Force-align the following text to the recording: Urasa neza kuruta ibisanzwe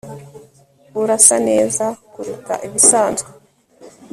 Urasa 1.01 1.35
neza 1.49 1.85
kuruta 2.11 2.53
ibisanzwe 2.67 3.29